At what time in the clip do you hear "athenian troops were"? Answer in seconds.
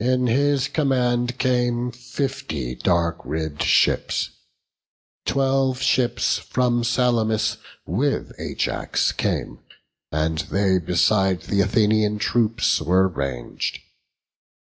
11.60-13.06